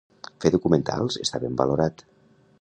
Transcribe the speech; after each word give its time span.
Fer 0.45 0.51
documentals 0.55 1.19
està 1.27 1.43
ben 1.45 1.61
valorat. 1.61 2.05